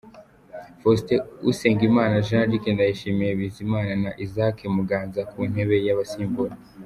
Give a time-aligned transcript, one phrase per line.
[0.81, 1.19] Faustin
[1.49, 6.53] Usengimana, Jean Luc Ndayishimiye, Bizimana na Isaac Muganza ku ntebe y’abasimbura.